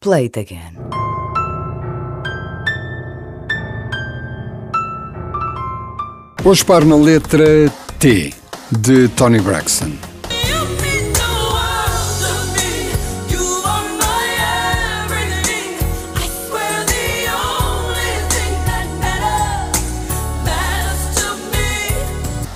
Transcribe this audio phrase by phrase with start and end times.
[0.00, 0.78] Play it again.
[6.44, 8.32] Hoje paro na letra T,
[8.70, 10.07] de Tony Braxton.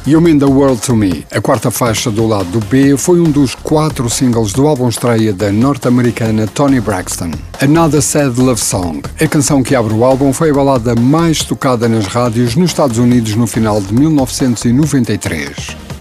[0.05, 3.31] You Mean the World to Me, a quarta faixa do lado do B, foi um
[3.31, 7.31] dos quatro singles do álbum estreia da norte-americana Tony Braxton.
[7.61, 11.89] Another Sad Love Song, a canção que abre o álbum, foi a balada mais tocada
[11.89, 15.92] nas rádios nos Estados Unidos no final de 1993.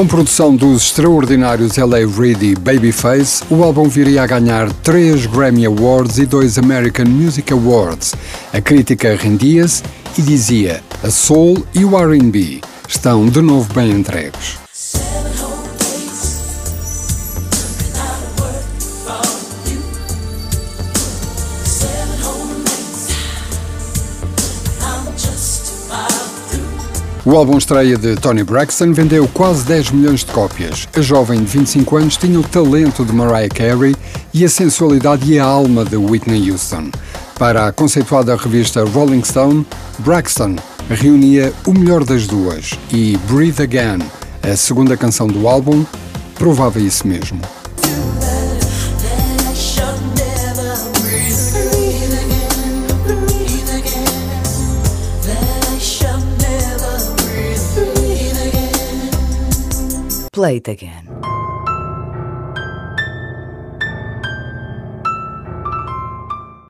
[0.00, 5.66] Com produção dos extraordinários LA Reid e Babyface, o álbum viria a ganhar três Grammy
[5.66, 8.14] Awards e dois American Music Awards.
[8.50, 9.82] A crítica rendia-se
[10.16, 14.56] e dizia: a soul e o R&B estão de novo bem entregues.
[27.30, 30.88] O álbum estreia de Tony Braxton vendeu quase 10 milhões de cópias.
[30.96, 33.94] A jovem de 25 anos tinha o talento de Mariah Carey
[34.34, 36.90] e a sensualidade e a alma de Whitney Houston.
[37.38, 39.64] Para a conceituada revista Rolling Stone,
[40.00, 40.56] Braxton
[40.88, 44.00] reunia o melhor das duas e Breathe Again,
[44.42, 45.86] a segunda canção do álbum,
[46.34, 47.40] provava isso mesmo.
[60.32, 61.19] Play it again.